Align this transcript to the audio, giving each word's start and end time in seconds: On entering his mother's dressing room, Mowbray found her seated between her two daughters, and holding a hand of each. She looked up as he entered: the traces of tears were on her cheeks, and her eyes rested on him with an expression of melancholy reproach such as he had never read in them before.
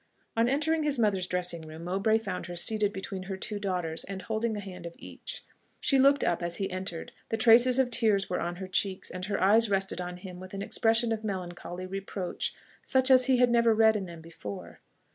On 0.35 0.49
entering 0.49 0.81
his 0.81 0.97
mother's 0.97 1.27
dressing 1.27 1.61
room, 1.61 1.83
Mowbray 1.83 2.17
found 2.17 2.47
her 2.47 2.55
seated 2.55 2.91
between 2.91 3.21
her 3.29 3.37
two 3.37 3.59
daughters, 3.59 4.03
and 4.03 4.23
holding 4.23 4.57
a 4.57 4.59
hand 4.59 4.87
of 4.87 4.95
each. 4.97 5.45
She 5.79 5.99
looked 5.99 6.23
up 6.23 6.41
as 6.41 6.55
he 6.55 6.71
entered: 6.71 7.11
the 7.29 7.37
traces 7.37 7.77
of 7.77 7.91
tears 7.91 8.27
were 8.27 8.39
on 8.41 8.55
her 8.55 8.67
cheeks, 8.67 9.11
and 9.11 9.25
her 9.25 9.39
eyes 9.39 9.69
rested 9.69 10.01
on 10.01 10.17
him 10.17 10.39
with 10.39 10.55
an 10.55 10.63
expression 10.63 11.11
of 11.11 11.23
melancholy 11.23 11.85
reproach 11.85 12.51
such 12.83 13.11
as 13.11 13.25
he 13.25 13.37
had 13.37 13.51
never 13.51 13.75
read 13.75 13.95
in 13.95 14.07
them 14.07 14.21
before. 14.21 14.79